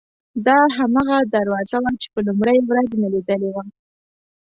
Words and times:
دا 0.47 0.59
هماغه 0.77 1.17
دروازه 1.35 1.77
وه 1.83 1.91
چې 2.01 2.07
په 2.13 2.19
لومړۍ 2.27 2.57
ورځ 2.67 2.89
مې 2.99 3.07
لیدلې 3.13 3.49
وه. 3.55 3.63